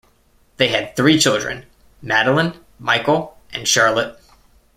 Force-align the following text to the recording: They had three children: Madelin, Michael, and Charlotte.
They 0.57 0.69
had 0.69 0.95
three 0.95 1.19
children: 1.19 1.67
Madelin, 2.03 2.55
Michael, 2.79 3.37
and 3.53 3.67
Charlotte. 3.67 4.19